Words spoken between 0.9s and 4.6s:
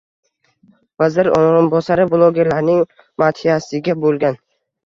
Vazir o'rinbosari bloggerlarning madhiyasiga bo'lgan